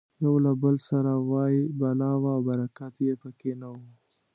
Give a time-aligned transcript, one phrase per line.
[0.23, 3.77] یو له بل سره وایي بلا وه او برکت یې پکې نه و.